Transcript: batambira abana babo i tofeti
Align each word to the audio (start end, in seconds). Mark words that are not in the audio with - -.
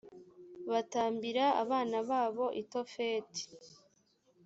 batambira 0.71 1.45
abana 1.63 1.97
babo 2.09 2.45
i 2.61 2.63
tofeti 2.71 3.43